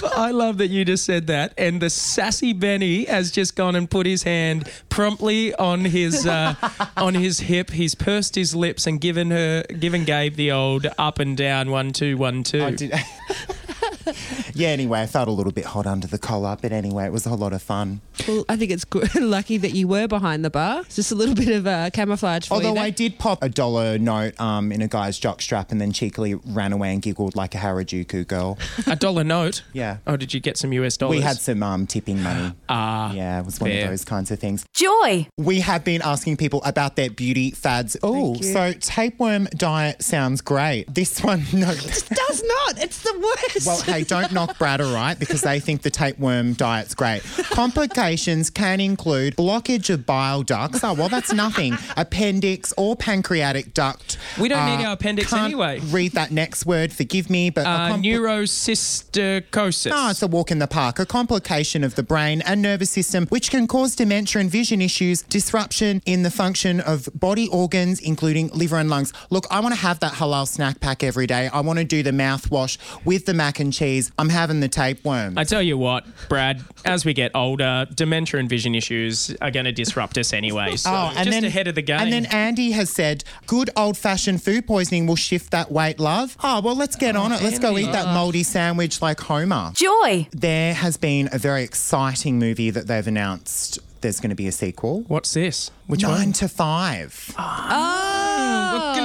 love, 0.00 0.12
I 0.16 0.30
love 0.30 0.56
that 0.56 0.68
you 0.68 0.86
just 0.86 1.04
said 1.04 1.26
that. 1.26 1.52
And 1.58 1.82
the 1.82 1.90
sassy 1.90 2.54
Benny 2.54 3.04
has 3.04 3.30
just 3.30 3.54
gone 3.56 3.76
and 3.76 3.90
put 3.90 4.06
his 4.06 4.22
hand 4.22 4.66
promptly 4.88 5.54
on 5.56 5.84
his 5.84 6.26
uh, 6.26 6.54
on 6.96 7.12
his 7.12 7.40
hip. 7.40 7.68
He's 7.68 7.94
pursed 7.94 8.34
his 8.36 8.54
lips 8.56 8.86
and 8.86 8.98
given 9.02 9.30
her, 9.32 9.64
given 9.64 10.06
Gabe 10.06 10.36
the 10.36 10.50
old 10.52 10.86
up 10.96 11.18
and 11.18 11.36
down 11.36 11.70
one 11.70 11.92
two 11.92 12.16
one 12.16 12.42
two. 12.42 12.64
I 12.64 12.70
did. 12.70 12.94
yeah, 14.54 14.68
anyway, 14.68 15.02
I 15.02 15.06
felt 15.06 15.28
a 15.28 15.32
little 15.32 15.52
bit 15.52 15.64
hot 15.64 15.86
under 15.86 16.06
the 16.06 16.18
collar, 16.18 16.56
but 16.60 16.72
anyway, 16.72 17.06
it 17.06 17.12
was 17.12 17.26
a 17.26 17.30
whole 17.30 17.38
lot 17.38 17.52
of 17.52 17.62
fun. 17.62 18.00
well, 18.26 18.44
I 18.48 18.56
think 18.56 18.70
it's 18.70 18.84
good. 18.84 19.14
lucky 19.20 19.56
that 19.58 19.72
you 19.72 19.88
were 19.88 20.08
behind 20.08 20.44
the 20.44 20.50
bar. 20.50 20.80
It's 20.82 20.96
just 20.96 21.12
a 21.12 21.14
little 21.14 21.34
bit 21.44 21.48
of 21.48 21.66
uh, 21.66 21.90
camouflage 21.90 22.48
for 22.48 22.54
Although 22.54 22.68
you. 22.70 22.74
there. 22.74 22.84
I 22.84 22.90
did 22.90 23.18
pop 23.18 23.42
a 23.42 23.48
dollar 23.48 23.98
note 23.98 24.38
um, 24.40 24.72
in 24.72 24.82
a 24.82 24.88
guy's 24.88 25.18
jockstrap 25.18 25.70
and 25.70 25.80
then 25.80 25.92
cheekily 25.92 26.34
ran 26.34 26.72
away 26.72 26.92
and 26.92 27.02
giggled 27.02 27.36
like 27.36 27.54
a 27.54 27.58
Harajuku 27.58 28.26
girl. 28.26 28.58
A 28.86 28.96
dollar 28.96 29.24
note. 29.24 29.62
Yeah. 29.72 29.98
Oh, 30.06 30.16
did 30.16 30.34
you 30.34 30.40
get 30.40 30.56
some 30.56 30.72
US 30.72 30.96
dollars? 30.96 31.16
We 31.16 31.22
had 31.22 31.36
some 31.38 31.62
um, 31.62 31.86
tipping 31.86 32.22
money. 32.22 32.52
Ah. 32.72 33.12
Yeah, 33.12 33.40
it 33.40 33.44
was 33.44 33.60
one 33.60 33.70
fair. 33.70 33.84
of 33.84 33.90
those 33.90 34.04
kinds 34.04 34.30
of 34.30 34.38
things. 34.38 34.64
Joy. 34.72 35.26
We 35.36 35.60
have 35.60 35.84
been 35.84 36.02
asking 36.02 36.36
people 36.36 36.62
about 36.64 36.94
their 36.96 37.10
beauty 37.10 37.50
fads. 37.50 37.96
Oh, 38.02 38.36
so 38.40 38.72
tapeworm 38.72 39.46
diet 39.56 40.02
sounds 40.02 40.40
great. 40.40 40.92
This 40.92 41.22
one, 41.22 41.44
no. 41.52 41.66
does 41.66 42.42
not. 42.44 42.78
It's 42.82 43.02
the 43.02 43.18
worst. 43.18 43.66
Well, 43.66 43.80
hey, 43.82 43.99
don't 44.04 44.32
knock 44.32 44.58
Brad, 44.58 44.80
all 44.80 44.92
right? 44.94 45.18
Because 45.18 45.40
they 45.42 45.60
think 45.60 45.82
the 45.82 45.90
tapeworm 45.90 46.52
diet's 46.54 46.94
great. 46.94 47.22
Complications 47.50 48.50
can 48.50 48.80
include 48.80 49.36
blockage 49.36 49.90
of 49.90 50.06
bile 50.06 50.42
ducts. 50.42 50.82
Oh, 50.82 50.92
well, 50.94 51.08
that's 51.08 51.32
nothing. 51.32 51.76
Appendix 51.96 52.72
or 52.76 52.96
pancreatic 52.96 53.74
duct. 53.74 54.18
We 54.38 54.48
don't 54.48 54.64
need 54.66 54.84
Uh, 54.84 54.88
our 54.88 54.92
appendix 54.94 55.30
can't 55.30 55.44
anyway. 55.44 55.80
Read 55.90 56.12
that 56.12 56.30
next 56.30 56.66
word. 56.66 56.92
Forgive 56.92 57.28
me, 57.30 57.50
but 57.50 57.66
Uh, 57.66 57.96
neurocysticosis. 57.96 59.90
Oh, 59.94 60.10
it's 60.10 60.22
a 60.22 60.26
walk 60.26 60.50
in 60.50 60.58
the 60.58 60.66
park, 60.66 60.98
a 60.98 61.06
complication 61.06 61.84
of 61.84 61.94
the 61.94 62.02
brain 62.02 62.42
and 62.42 62.62
nervous 62.62 62.90
system, 62.90 63.26
which 63.28 63.50
can 63.50 63.66
cause 63.66 63.94
dementia 63.96 64.40
and 64.40 64.50
vision 64.50 64.80
issues, 64.80 65.22
disruption 65.22 66.02
in 66.06 66.22
the 66.22 66.30
function 66.30 66.80
of 66.80 67.08
body 67.14 67.48
organs, 67.48 68.00
including 68.00 68.48
liver 68.52 68.76
and 68.78 68.88
lungs. 68.90 69.12
Look, 69.30 69.46
I 69.50 69.60
want 69.60 69.74
to 69.74 69.80
have 69.80 70.00
that 70.00 70.14
halal 70.14 70.46
snack 70.46 70.80
pack 70.80 71.02
every 71.02 71.26
day. 71.26 71.48
I 71.52 71.60
want 71.60 71.78
to 71.78 71.84
do 71.84 72.02
the 72.02 72.10
mouthwash 72.12 72.78
with 73.04 73.26
the 73.26 73.34
mac 73.34 73.60
and 73.60 73.72
cheese. 73.72 73.79
I'm 74.18 74.28
having 74.28 74.60
the 74.60 74.68
tapeworm. 74.68 75.38
I 75.38 75.44
tell 75.44 75.62
you 75.62 75.78
what, 75.78 76.04
Brad, 76.28 76.62
as 76.84 77.04
we 77.04 77.14
get 77.14 77.32
older, 77.34 77.86
dementia 77.94 78.38
and 78.38 78.48
vision 78.48 78.74
issues 78.74 79.34
are 79.40 79.50
going 79.50 79.64
to 79.64 79.72
disrupt 79.72 80.18
us 80.18 80.32
anyway. 80.32 80.76
So 80.76 80.90
Oh, 80.90 81.06
and 81.08 81.16
just 81.16 81.30
then, 81.30 81.44
ahead 81.44 81.66
of 81.66 81.74
the 81.74 81.82
game. 81.82 82.00
And 82.00 82.12
then 82.12 82.26
Andy 82.26 82.72
has 82.72 82.90
said, 82.90 83.24
good 83.46 83.70
old 83.76 83.96
fashioned 83.96 84.42
food 84.42 84.66
poisoning 84.66 85.06
will 85.06 85.16
shift 85.16 85.50
that 85.52 85.72
weight, 85.72 85.98
love. 85.98 86.36
Oh, 86.42 86.60
well, 86.60 86.76
let's 86.76 86.96
get 86.96 87.16
oh, 87.16 87.22
on 87.22 87.32
it. 87.32 87.42
Let's 87.42 87.58
go 87.58 87.78
eat 87.78 87.90
that 87.92 88.12
mouldy 88.12 88.42
sandwich 88.42 89.00
like 89.00 89.20
Homer. 89.20 89.72
Joy. 89.74 90.28
There 90.32 90.74
has 90.74 90.96
been 90.96 91.28
a 91.32 91.38
very 91.38 91.62
exciting 91.62 92.38
movie 92.38 92.70
that 92.70 92.86
they've 92.86 93.06
announced. 93.06 93.78
There's 94.02 94.18
going 94.20 94.30
to 94.30 94.36
be 94.36 94.46
a 94.46 94.52
sequel. 94.52 95.02
What's 95.08 95.34
this? 95.34 95.70
Which 95.86 96.02
Nine 96.02 96.12
one? 96.28 96.32
to 96.34 96.48
five. 96.48 97.34
oh, 97.38 98.09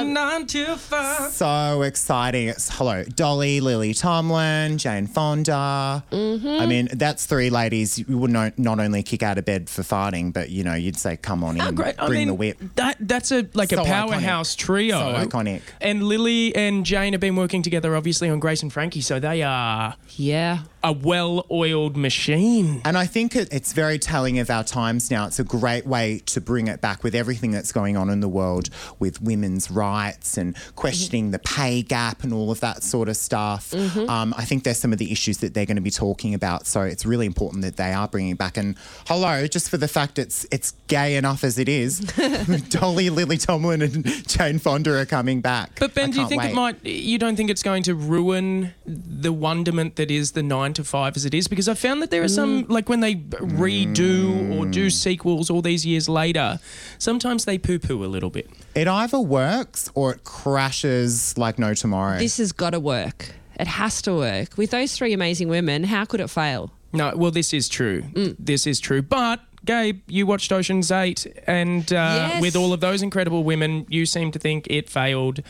Working 0.05 0.13
nine 0.13 0.45
to 0.47 0.75
five. 0.77 1.31
So 1.31 1.81
exciting. 1.81 2.47
It's 2.49 2.69
hello, 2.77 3.03
Dolly, 3.03 3.59
Lily 3.59 3.93
Tomlin, 3.93 4.77
Jane 4.77 5.07
Fonda. 5.07 6.03
Mm-hmm. 6.11 6.47
I 6.47 6.65
mean, 6.65 6.89
that's 6.93 7.25
three 7.25 7.49
ladies 7.49 7.97
you 7.97 8.17
would 8.17 8.31
not, 8.31 8.57
not 8.59 8.79
only 8.79 9.01
kick 9.03 9.23
out 9.23 9.37
of 9.37 9.45
bed 9.45 9.69
for 9.69 9.81
farting, 9.81 10.31
but 10.33 10.49
you 10.49 10.63
know, 10.63 10.75
you'd 10.75 10.97
say, 10.97 11.17
come 11.17 11.43
on 11.43 11.59
in, 11.59 11.75
great. 11.75 11.97
bring 11.97 12.07
I 12.07 12.13
mean, 12.13 12.27
the 12.27 12.33
whip. 12.33 12.57
That 12.75 12.97
that's 12.99 13.31
a 13.31 13.47
like 13.53 13.69
So 13.69 13.81
a 13.81 13.85
powerhouse 13.85 14.55
iconic. 14.55 14.59
trio. 14.59 14.99
So 14.99 15.25
iconic. 15.27 15.61
And 15.81 16.03
Lily 16.03 16.55
and 16.55 16.85
Jane 16.85 17.13
have 17.13 17.19
been 17.21 17.35
working 17.35 17.61
together, 17.63 17.95
obviously, 17.95 18.29
on 18.29 18.39
Grace 18.39 18.61
and 18.61 18.71
Frankie, 18.71 19.01
so 19.01 19.19
they 19.19 19.41
are 19.43 19.95
Yeah. 20.15 20.59
A 20.85 20.91
well-oiled 20.93 21.97
machine. 21.97 22.79
And 22.85 22.95
I 22.95 23.07
think 23.07 23.35
it, 23.35 23.51
it's 23.51 23.73
very 23.73 23.97
telling 23.97 24.37
of 24.37 24.51
our 24.51 24.63
times 24.63 25.09
now. 25.09 25.25
It's 25.25 25.39
a 25.39 25.43
great 25.43 25.87
way 25.87 26.21
to 26.27 26.39
bring 26.39 26.67
it 26.67 26.79
back 26.79 27.03
with 27.03 27.15
everything 27.15 27.49
that's 27.49 27.71
going 27.71 27.97
on 27.97 28.07
in 28.11 28.19
the 28.19 28.29
world 28.29 28.69
with 28.99 29.19
women's 29.19 29.71
rights 29.71 30.37
and 30.37 30.55
questioning 30.75 31.31
the 31.31 31.39
pay 31.39 31.81
gap 31.81 32.23
and 32.23 32.31
all 32.31 32.51
of 32.51 32.59
that 32.59 32.83
sort 32.83 33.09
of 33.09 33.17
stuff. 33.17 33.73
Um, 33.73 34.35
I 34.37 34.45
think 34.45 34.63
there's 34.63 34.77
some 34.77 34.93
of 34.93 34.99
the 34.99 35.11
issues 35.11 35.39
that 35.39 35.55
they're 35.55 35.65
going 35.65 35.75
to 35.75 35.81
be 35.81 35.89
talking 35.89 36.35
about. 36.35 36.67
So 36.67 36.81
it's 36.81 37.03
really 37.03 37.25
important 37.25 37.63
that 37.63 37.77
they 37.77 37.91
are 37.91 38.07
bringing 38.07 38.33
it 38.33 38.37
back. 38.37 38.55
And 38.55 38.75
hello, 39.07 39.47
just 39.47 39.71
for 39.71 39.77
the 39.77 39.87
fact 39.87 40.19
it's 40.19 40.45
it's 40.51 40.73
gay 40.87 41.15
enough 41.15 41.43
as 41.43 41.57
it 41.57 41.67
is, 41.67 41.99
Dolly, 42.69 43.09
Lily 43.09 43.37
Tomlin, 43.37 43.81
and 43.81 44.27
Jane 44.27 44.59
Fonda 44.59 44.99
are 44.99 45.05
coming 45.07 45.41
back. 45.41 45.79
But 45.79 45.95
Ben, 45.95 46.11
do 46.11 46.21
you 46.21 46.27
think 46.27 46.43
wait. 46.43 46.51
it 46.51 46.55
might? 46.55 46.85
You 46.85 47.17
don't 47.17 47.35
think 47.35 47.49
it's 47.49 47.63
going 47.63 47.81
to 47.83 47.95
ruin 47.95 48.75
the 48.85 49.33
wonderment 49.33 49.95
that 49.95 50.11
is 50.11 50.33
the 50.33 50.43
nine 50.43 50.74
to 50.75 50.83
five 50.83 51.15
as 51.15 51.25
it 51.25 51.33
is? 51.33 51.47
Because 51.47 51.67
I 51.67 51.73
found 51.73 52.01
that 52.01 52.11
there 52.11 52.23
are 52.23 52.27
some, 52.27 52.65
like 52.67 52.89
when 52.89 52.99
they 52.99 53.15
redo 53.15 54.57
or 54.57 54.65
do 54.65 54.89
sequels 54.89 55.49
all 55.49 55.61
these 55.61 55.85
years 55.85 56.07
later, 56.07 56.59
sometimes 56.97 57.45
they 57.45 57.57
poo-poo 57.57 58.03
a 58.03 58.07
little 58.07 58.29
bit. 58.29 58.49
It 58.75 58.87
either 58.87 59.19
works 59.19 59.89
or 59.95 60.13
it 60.13 60.23
crashes 60.23 61.37
like 61.37 61.57
no 61.59 61.73
tomorrow. 61.73 62.19
This 62.19 62.37
has 62.37 62.51
got 62.51 62.71
to 62.71 62.79
work. 62.79 63.31
It 63.59 63.67
has 63.67 64.01
to 64.03 64.13
work. 64.15 64.57
With 64.57 64.71
those 64.71 64.95
three 64.97 65.13
amazing 65.13 65.47
women, 65.47 65.85
how 65.85 66.05
could 66.05 66.19
it 66.19 66.29
fail? 66.29 66.71
No, 66.91 67.13
well, 67.15 67.31
this 67.31 67.53
is 67.53 67.67
true. 67.67 68.03
Mm. 68.13 68.35
This 68.39 68.65
is 68.65 68.79
true. 68.79 69.01
But 69.01 69.41
Gabe, 69.65 70.01
you 70.07 70.25
watched 70.25 70.51
Ocean's 70.51 70.91
Eight, 70.91 71.25
and 71.47 71.91
uh, 71.91 71.95
Yes. 72.35 72.41
with 72.41 72.55
all 72.55 72.71
of 72.73 72.79
those 72.79 73.01
incredible 73.01 73.43
women, 73.43 73.85
you 73.89 74.05
seem 74.05 74.31
to 74.31 74.39
think 74.39 74.67
it 74.69 74.89
failed 74.89 75.41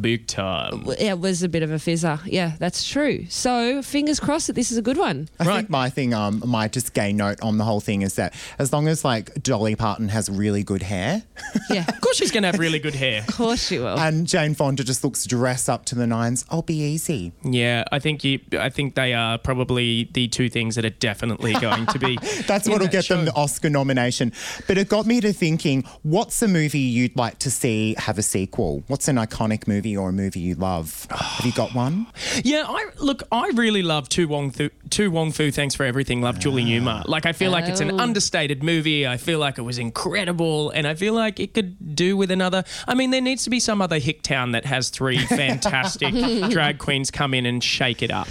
big 0.00 0.26
time. 0.26 0.86
It 0.98 1.18
was 1.18 1.42
a 1.42 1.48
bit 1.48 1.62
of 1.62 1.70
a 1.70 1.76
fizzer. 1.76 2.20
Yeah, 2.24 2.52
that's 2.58 2.88
true. 2.88 3.26
So 3.28 3.82
fingers 3.82 4.20
crossed 4.20 4.46
that 4.46 4.52
this 4.54 4.70
is 4.72 4.78
a 4.78 4.82
good 4.82 4.96
one. 4.96 5.28
I 5.40 5.44
Right. 5.44 5.56
think 5.58 5.70
my 5.70 5.90
thing, 5.90 6.14
um, 6.14 6.42
my 6.46 6.68
just 6.68 6.94
gay 6.94 7.12
note 7.12 7.40
on 7.42 7.58
the 7.58 7.64
whole 7.64 7.80
thing 7.80 8.02
is 8.02 8.14
that 8.14 8.34
as 8.58 8.72
long 8.72 8.88
as 8.88 9.04
like 9.04 9.42
Dolly 9.42 9.74
Parton 9.76 10.08
has 10.08 10.28
really 10.30 10.62
good 10.62 10.82
hair 10.82 11.22
Yeah, 11.70 11.84
Of 11.88 12.00
course, 12.00 12.16
she's 12.16 12.30
going 12.30 12.42
to 12.42 12.48
have 12.48 12.58
really 12.58 12.78
good 12.78 12.94
hair. 12.94 13.24
of 13.28 13.34
course 13.34 13.66
she 13.66 13.78
will. 13.78 13.98
and 13.98 14.26
Jane 14.26 14.54
Fonda 14.54 14.84
just 14.84 15.04
looks 15.04 15.24
dressed 15.26 15.68
up 15.68 15.84
to 15.86 15.94
the 15.94 16.06
nines, 16.06 16.44
I'll 16.50 16.62
be 16.62 16.78
easy. 16.80 17.32
Yeah, 17.42 17.84
I 17.92 17.98
think 17.98 18.24
you. 18.24 18.40
I 18.58 18.70
think 18.70 18.94
they 18.94 19.12
are 19.14 19.38
probably 19.38 20.08
the 20.12 20.28
two 20.28 20.48
things 20.48 20.74
that 20.76 20.84
are 20.84 20.90
definitely 20.90 21.52
going 21.54 21.86
to 21.86 21.98
be. 21.98 22.18
That's 22.46 22.68
what'll 22.68 22.86
that 22.86 22.92
get 22.92 23.08
them 23.08 23.24
the 23.24 23.34
Oscar 23.34 23.53
nomination. 23.62 24.32
But 24.66 24.78
it 24.78 24.88
got 24.88 25.06
me 25.06 25.20
to 25.20 25.32
thinking, 25.32 25.84
what's 26.02 26.42
a 26.42 26.48
movie 26.48 26.78
you'd 26.80 27.16
like 27.16 27.38
to 27.40 27.50
see 27.50 27.94
have 27.98 28.18
a 28.18 28.22
sequel? 28.22 28.82
What's 28.88 29.08
an 29.08 29.16
iconic 29.16 29.68
movie 29.68 29.96
or 29.96 30.08
a 30.08 30.12
movie 30.12 30.40
you 30.40 30.54
love? 30.54 31.06
have 31.10 31.44
you 31.46 31.52
got 31.52 31.74
one? 31.74 32.06
Yeah, 32.42 32.64
I 32.66 32.86
look. 32.98 33.22
I 33.32 33.50
really 33.54 33.82
love 33.82 34.08
To 34.10 34.26
Wong 34.28 34.50
Foo. 34.50 34.70
To 34.90 35.10
Wong 35.10 35.32
Foo. 35.32 35.50
Thanks 35.50 35.74
for 35.74 35.84
everything. 35.84 36.20
Love 36.22 36.38
Julie 36.38 36.64
Newmar. 36.64 37.06
Like 37.06 37.26
I 37.26 37.32
feel 37.32 37.50
like 37.50 37.68
it's 37.68 37.80
an 37.80 37.92
Oh. 37.92 37.98
understated 37.98 38.62
movie. 38.62 39.06
I 39.06 39.16
feel 39.16 39.38
like 39.38 39.58
it 39.58 39.62
was 39.62 39.78
incredible, 39.78 40.70
and 40.70 40.86
I 40.86 40.94
feel 40.94 41.14
like 41.14 41.38
it 41.40 41.54
could 41.54 41.94
do 41.94 42.16
with 42.16 42.30
another. 42.30 42.64
I 42.88 42.94
mean, 42.94 43.10
there 43.10 43.20
needs 43.20 43.44
to 43.44 43.50
be 43.50 43.60
some 43.60 43.80
other 43.82 43.98
hick 43.98 44.22
town 44.22 44.52
that 44.52 44.64
has 44.64 44.88
three 44.88 45.18
fantastic 45.26 46.14
drag 46.50 46.78
queens 46.78 47.10
come 47.10 47.34
in 47.34 47.46
and 47.46 47.62
shake 47.62 48.02
it 48.02 48.10
up. 48.10 48.28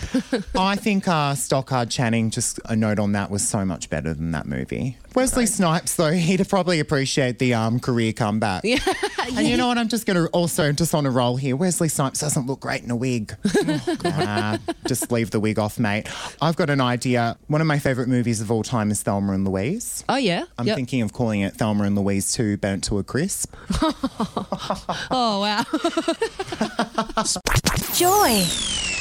I 0.58 0.76
think 0.76 1.08
uh, 1.08 1.36
Stockard 1.36 1.90
Channing, 1.90 2.30
just 2.30 2.60
a 2.66 2.76
note 2.76 3.00
on 3.00 3.12
that, 3.14 3.30
was 3.32 3.48
so 3.48 3.66
much 3.66 3.90
better 3.90 4.14
than 4.14 4.32
that 4.32 4.46
movie. 4.46 4.98
Wesley 5.16 5.46
Snipes, 5.46 5.96
though, 5.96 6.12
he'd 6.14 6.48
probably 6.50 6.80
appreciate 6.80 7.40
the 7.40 7.54
um, 7.54 7.80
career 7.80 8.14
comeback. 8.14 8.64
Yeah. 8.64 8.80
And 9.36 9.48
you 9.48 9.56
know 9.58 9.68
what? 9.68 9.78
I'm 9.78 9.88
just 9.88 10.06
going 10.06 10.18
to 10.18 10.28
also 10.32 10.72
just 10.74 10.94
on 10.94 11.06
a 11.06 11.10
roll 11.10 11.38
here. 11.38 11.56
Wesley 11.56 11.88
Snipes 11.90 12.20
doesn't 12.20 12.46
look 12.46 12.60
great 12.60 12.84
in 12.84 12.92
a 12.92 12.96
wig. 12.96 13.36
Nah, 14.04 14.58
just 14.88 15.12
leave 15.12 15.32
the 15.32 15.40
wig 15.40 15.58
off, 15.60 15.80
mate. 15.80 16.08
I've 16.42 16.56
got 16.56 16.70
an 16.70 16.82
idea. 16.82 17.38
One 17.48 17.62
of 17.62 17.68
my 17.68 17.80
favourite 17.80 18.10
movies 18.10 18.42
of 18.42 18.52
all 18.52 18.64
time 18.64 18.92
is 18.92 19.02
Thelma 19.02 19.34
and 19.34 19.48
Louise. 19.48 20.04
oh 20.10 20.18
yeah. 20.18 20.44
I'm 20.58 20.68
Yep. 20.68 20.76
thinking 20.76 21.02
of 21.02 21.14
calling 21.14 21.42
it 21.42 21.56
Thelma 21.56 21.86
and 21.86 21.96
Louise 21.98 22.32
2 22.34 22.58
Burnt 22.58 22.84
to 22.86 23.00
a 23.00 23.04
Crisp. 23.04 23.56
Oh 25.12 25.40
wow. 25.42 25.64
Joy. 27.96 28.93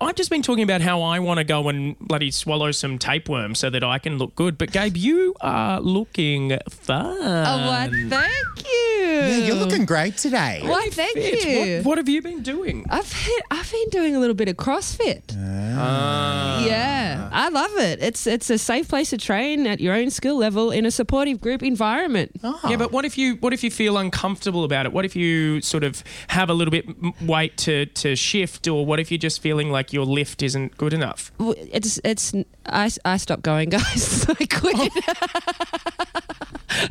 I've 0.00 0.14
just 0.14 0.30
been 0.30 0.42
talking 0.42 0.62
about 0.62 0.80
how 0.82 1.02
I 1.02 1.18
want 1.18 1.38
to 1.38 1.44
go 1.44 1.68
and 1.68 1.98
bloody 1.98 2.30
swallow 2.30 2.70
some 2.70 2.98
tapeworm 2.98 3.54
so 3.54 3.70
that 3.70 3.82
I 3.82 3.98
can 3.98 4.18
look 4.18 4.34
good. 4.34 4.58
But 4.58 4.72
Gabe, 4.72 4.96
you 4.96 5.34
are 5.40 5.80
looking 5.80 6.56
fun. 6.68 7.16
oh 7.20 7.66
what? 7.66 7.90
Thank 7.90 8.32
you. 8.64 9.06
Yeah, 9.06 9.36
you're 9.38 9.56
looking 9.56 9.84
great 9.86 10.16
today. 10.16 10.60
Why? 10.64 10.88
Thank 10.90 11.14
Fit. 11.14 11.44
you. 11.44 11.76
What, 11.78 11.86
what 11.86 11.98
have 11.98 12.08
you 12.08 12.20
been 12.20 12.42
doing? 12.42 12.84
I've 12.90 13.10
hit, 13.10 13.42
I've 13.50 13.70
been 13.70 13.88
doing 13.90 14.16
a 14.16 14.18
little 14.18 14.34
bit 14.34 14.48
of 14.48 14.56
CrossFit. 14.56 15.22
Ah. 15.78 16.64
Yeah, 16.64 17.28
I 17.32 17.48
love 17.48 17.70
it. 17.76 18.02
It's 18.02 18.26
it's 18.26 18.50
a 18.50 18.58
safe 18.58 18.88
place 18.88 19.10
to 19.10 19.18
train 19.18 19.66
at 19.66 19.80
your 19.80 19.94
own 19.94 20.10
skill 20.10 20.36
level 20.36 20.70
in 20.70 20.84
a 20.86 20.90
supportive 20.90 21.40
group 21.40 21.62
environment. 21.62 22.32
Oh. 22.42 22.60
Yeah, 22.68 22.76
but 22.76 22.92
what 22.92 23.04
if 23.04 23.16
you 23.16 23.36
what 23.36 23.52
if 23.52 23.62
you 23.62 23.70
feel 23.70 23.96
uncomfortable 23.98 24.64
about 24.64 24.86
it? 24.86 24.92
What 24.92 25.04
if 25.04 25.14
you 25.16 25.60
sort 25.62 25.84
of 25.84 26.02
have 26.28 26.50
a 26.50 26.54
little 26.54 26.72
bit 26.72 26.86
weight 27.22 27.56
to 27.58 27.86
to 27.86 28.16
shift, 28.16 28.66
or 28.68 28.84
what 28.84 29.00
if 29.00 29.10
you're 29.10 29.18
just 29.18 29.40
feeling 29.40 29.70
like 29.70 29.85
your 29.92 30.04
lift 30.04 30.42
isn't 30.42 30.76
good 30.76 30.92
enough? 30.92 31.32
W- 31.38 31.56
It's 31.72 32.00
it's 32.04 32.32
I, 32.66 32.90
I 33.04 33.16
stopped 33.16 33.42
going, 33.42 33.68
guys. 33.76 34.26
I 34.28 34.46
quit. 34.46 34.92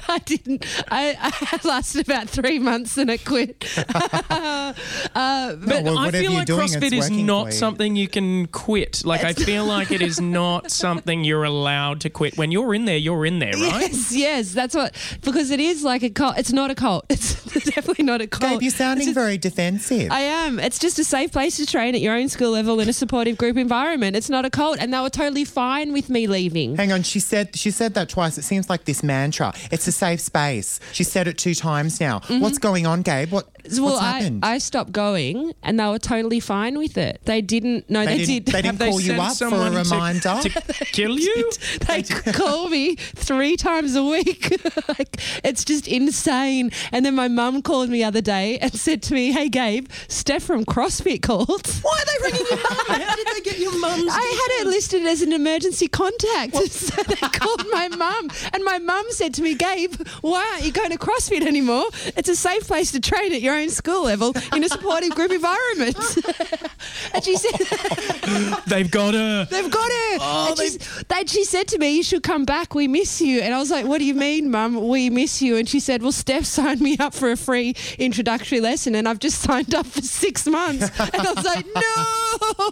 I 0.08 0.18
didn't. 0.26 0.66
I, 0.90 1.16
I 1.22 1.68
lasted 1.68 2.08
about 2.08 2.28
three 2.30 2.58
months 2.60 2.98
and 2.98 3.12
I 3.12 3.18
quit. 3.18 3.66
uh, 3.78 4.74
but 5.14 5.84
well, 5.84 5.98
I 6.00 6.12
feel 6.12 6.32
like 6.34 6.48
doing, 6.48 6.60
CrossFit 6.68 6.92
is 6.94 7.10
not 7.12 7.48
you. 7.48 7.52
something 7.52 7.96
you 7.96 8.08
can 8.08 8.48
quit. 8.48 9.04
Like 9.06 9.24
I 9.24 9.34
feel 9.34 9.66
like 9.66 9.92
it 9.92 10.02
is 10.02 10.20
not 10.20 10.72
something 10.72 11.24
you're 11.24 11.44
allowed 11.44 12.02
to 12.02 12.10
quit. 12.10 12.38
When 12.38 12.52
you're 12.52 12.74
in 12.74 12.86
there, 12.86 12.98
you're 12.98 13.26
in 13.26 13.40
there, 13.40 13.52
right? 13.54 13.82
yes, 13.92 14.12
yes, 14.16 14.52
that's 14.54 14.74
what 14.76 14.96
because 15.22 15.52
it 15.52 15.60
is 15.60 15.84
like 15.84 16.02
a 16.04 16.10
cult. 16.10 16.38
It's 16.38 16.54
not 16.54 16.72
a 16.72 16.76
cult. 16.76 17.06
It's 17.10 17.36
definitely 17.66 18.06
not 18.06 18.22
a 18.22 18.28
cult. 18.28 18.54
Gabe, 18.54 18.62
you're 18.64 18.72
sounding 18.72 19.08
just- 19.08 19.16
very 19.16 19.38
defensive. 19.38 20.12
I 20.12 20.22
am. 20.22 20.60
It's 20.60 20.80
just 20.80 20.98
a 21.00 21.04
safe 21.04 21.32
place 21.32 21.58
to 21.58 21.66
train 21.66 21.96
at 21.96 22.02
your 22.02 22.16
own 22.16 22.28
skill 22.30 22.52
level 22.52 22.80
in 22.86 22.90
a 22.90 22.94
supportive 22.94 23.38
group 23.38 23.58
environment. 23.58 24.16
It's 24.16 24.30
not 24.30 24.46
a 24.46 24.50
cult, 24.50 24.78
and 24.80 24.94
they 24.94 25.00
were 25.00 25.10
totally 25.10 25.44
fine 25.44 25.92
with 25.92 26.10
me 26.10 26.28
leaving. 26.28 26.76
Hang 26.76 26.92
on, 26.92 27.02
she 27.02 27.20
said 27.20 27.56
she 27.56 27.72
said 27.72 27.96
that 27.96 28.10
twice. 28.10 28.38
It 28.38 28.44
seems 28.44 28.70
like 28.70 28.86
this 28.86 29.04
mantra. 29.04 29.54
It's 29.72 29.88
a 29.88 29.92
safe 29.92 30.22
space. 30.22 30.80
She 30.92 31.04
said 31.04 31.28
it 31.28 31.38
two 31.38 31.56
times 31.56 32.00
now. 32.00 32.22
What's 32.28 32.60
going 32.60 32.86
on, 32.86 33.02
Gabe? 33.02 33.32
What 33.32 33.46
Mm-hmm. 33.46 33.55
Well, 33.72 33.98
I? 34.00 34.32
I 34.44 34.58
stopped 34.58 34.92
going, 34.92 35.54
and 35.64 35.80
they 35.80 35.86
were 35.88 36.00
totally 36.00 36.40
fine 36.40 36.78
with 36.78 36.98
it. 36.98 37.22
They 37.26 37.42
didn't. 37.42 37.90
No, 37.90 38.06
they, 38.06 38.18
they 38.18 38.26
didn't, 38.26 38.46
did. 38.46 38.54
they 38.54 38.62
didn't 38.62 38.66
Have 38.66 38.78
they 38.80 38.90
call 38.90 39.02
you 39.02 39.14
up 39.14 39.38
for 39.38 39.48
a 39.48 39.70
to- 39.70 39.78
reminder. 39.78 40.40
to 40.42 40.86
kill 40.86 41.18
you? 41.20 41.52
they 41.88 42.04
call 42.34 42.70
me 42.70 42.96
three 42.96 43.56
times 43.58 43.96
a 43.96 44.04
week. 44.04 44.52
like 44.90 45.20
it's 45.44 45.64
just 45.64 45.88
insane. 45.88 46.72
And 46.92 47.06
then 47.06 47.16
my 47.16 47.28
mum 47.28 47.62
called 47.62 47.90
me 47.90 48.00
the 48.00 48.04
other 48.04 48.22
day 48.22 48.58
and 48.60 48.74
said 48.74 49.02
to 49.04 49.14
me, 49.14 49.32
"Hey, 49.32 49.50
Gabe, 49.50 49.88
Steph 50.08 50.44
from 50.44 50.66
CrossFit 50.66 51.22
called." 51.22 51.68
Why 51.82 51.98
are 52.00 52.06
they 52.06 52.32
ringing 52.32 52.46
you? 52.52 52.58
How 52.58 53.16
did 53.16 53.28
they 53.28 53.42
get 53.42 53.60
your 53.60 53.78
mum's? 53.80 54.12
I 54.12 54.22
had 54.22 54.62
it 54.62 54.68
listed 54.68 55.04
as 55.06 55.22
an 55.22 55.34
emergency 55.34 55.88
contact. 55.88 56.56
So 56.56 57.02
they 57.04 57.16
called 57.16 57.64
my 57.72 57.88
mum. 57.90 58.30
And 58.54 58.64
my 58.64 58.80
mum 58.80 59.06
said 59.10 59.34
to 59.36 59.42
me, 59.42 59.56
Gabe, 59.56 59.94
why 60.22 60.46
aren't 60.54 60.66
you 60.66 60.72
going 60.72 60.92
to 60.92 60.98
CrossFit 60.98 61.46
anymore? 61.46 61.86
It's 62.18 62.30
a 62.30 62.36
safe 62.36 62.68
place 62.68 62.92
to 62.92 63.00
train 63.00 63.34
at 63.34 63.42
your 63.42 63.55
own 63.56 63.70
school 63.70 64.04
level 64.04 64.34
in 64.54 64.64
a 64.64 64.70
supportive 64.70 65.12
group 65.12 65.32
environment. 65.32 65.96
and 67.14 67.24
she 67.24 67.36
said, 67.38 67.60
They've 68.68 68.90
got 68.90 69.14
her. 69.14 69.46
They've 69.50 69.70
got 69.72 69.90
her. 69.92 70.18
Oh, 70.22 70.48
and 70.50 70.58
she's- 70.60 71.04
that 71.08 71.30
she 71.30 71.44
said 71.44 71.68
to 71.70 71.78
me, 71.78 71.96
You 71.98 72.04
should 72.04 72.24
come 72.24 72.46
back. 72.46 72.74
We 72.76 72.88
miss 72.88 73.22
you. 73.22 73.42
And 73.42 73.54
I 73.54 73.60
was 73.60 73.72
like, 73.72 73.86
What 73.86 74.00
do 74.00 74.06
you 74.06 74.14
mean, 74.16 74.50
mum? 74.52 74.88
We 74.88 75.10
miss 75.10 75.42
you. 75.42 75.58
And 75.58 75.68
she 75.68 75.80
said, 75.80 76.02
Well, 76.02 76.12
Steph 76.12 76.46
signed 76.46 76.82
me 76.82 76.98
up 76.98 77.14
for 77.14 77.32
a 77.32 77.38
free 77.38 77.76
introductory 78.00 78.60
lesson 78.62 78.96
and 78.96 79.08
I've 79.08 79.20
just 79.20 79.40
signed 79.48 79.74
up 79.76 79.86
for 79.86 80.02
six 80.02 80.46
months. 80.48 80.90
And 81.00 81.16
I 81.28 81.34
was 81.34 81.46
like, 81.46 81.66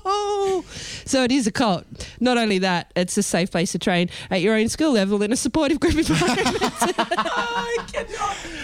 No. 0.06 0.64
So 1.06 1.24
it 1.24 1.32
is 1.32 1.48
a 1.48 1.52
cult. 1.52 1.86
Not 2.20 2.38
only 2.38 2.60
that, 2.60 2.92
it's 2.96 3.18
a 3.18 3.24
safe 3.24 3.52
place 3.52 3.72
to 3.74 3.80
train 3.80 4.10
at 4.30 4.42
your 4.42 4.56
own 4.56 4.70
school 4.70 4.92
level 4.94 5.22
in 5.22 5.32
a 5.32 5.36
supportive 5.36 5.80
group 5.80 5.96
environment. 5.96 6.64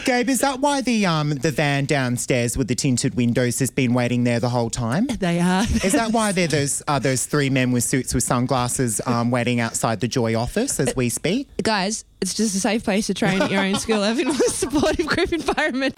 Gabe, 0.09 0.29
is 0.29 0.39
that 0.39 0.59
why 0.59 0.81
the 0.81 1.05
um 1.05 1.29
the 1.29 1.51
van 1.51 1.85
downstairs 1.85 2.57
with 2.57 2.67
the 2.67 2.73
tinted 2.73 3.13
windows 3.13 3.59
has 3.59 3.69
been 3.69 3.93
waiting 3.93 4.23
there 4.23 4.39
the 4.39 4.49
whole 4.49 4.71
time? 4.71 5.05
they 5.05 5.39
are. 5.39 5.61
Is 5.83 5.91
that 5.91 6.13
why 6.13 6.31
there 6.31 6.47
those 6.57 6.81
are 6.87 6.99
those 6.99 7.27
three 7.27 7.51
men 7.51 7.71
with 7.71 7.83
suits 7.83 8.15
with 8.15 8.23
sunglasses 8.23 8.99
um, 9.05 9.29
waiting 9.29 9.59
outside 9.59 9.99
the 9.99 10.07
Joy 10.07 10.35
office 10.35 10.79
as 10.79 10.95
we 10.95 11.09
speak? 11.09 11.47
Guys, 11.61 12.05
it's 12.21 12.33
just 12.33 12.55
a 12.55 12.59
safe 12.59 12.83
place 12.83 13.05
to 13.05 13.13
train 13.13 13.39
at 13.39 13.51
your 13.51 13.61
own 13.61 13.75
skill 13.75 13.99
level 13.99 14.21
in 14.21 14.29
a 14.29 14.33
supportive 14.33 15.05
group 15.05 15.31
environment. 15.31 15.93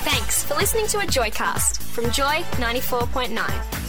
Thanks 0.00 0.42
for 0.42 0.54
listening 0.54 0.86
to 0.86 1.00
a 1.00 1.02
Joycast 1.02 1.82
from 1.82 2.10
Joy 2.12 2.42
94.9. 2.52 3.81